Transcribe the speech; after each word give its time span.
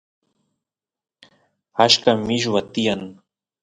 achka 1.83 2.11
milluwa 2.25 2.61
tiyan 2.73 3.01